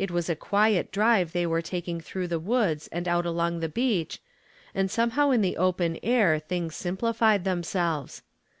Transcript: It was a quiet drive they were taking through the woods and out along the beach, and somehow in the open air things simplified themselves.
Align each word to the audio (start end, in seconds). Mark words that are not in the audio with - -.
It 0.00 0.10
was 0.10 0.28
a 0.28 0.34
quiet 0.34 0.90
drive 0.90 1.30
they 1.30 1.46
were 1.46 1.62
taking 1.62 2.00
through 2.00 2.26
the 2.26 2.40
woods 2.40 2.88
and 2.90 3.06
out 3.06 3.24
along 3.24 3.60
the 3.60 3.68
beach, 3.68 4.20
and 4.74 4.90
somehow 4.90 5.30
in 5.30 5.42
the 5.42 5.56
open 5.56 5.96
air 6.02 6.40
things 6.40 6.74
simplified 6.74 7.44
themselves. 7.44 8.22